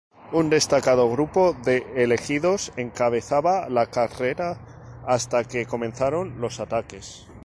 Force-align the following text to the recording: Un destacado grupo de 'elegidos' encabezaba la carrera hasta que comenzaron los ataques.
Un 0.33 0.49
destacado 0.49 1.07
grupo 1.11 1.53
de 1.53 1.85
'elegidos' 1.95 2.73
encabezaba 2.75 3.69
la 3.69 3.85
carrera 3.85 4.57
hasta 5.05 5.43
que 5.43 5.67
comenzaron 5.67 6.41
los 6.41 6.59
ataques. 6.59 7.27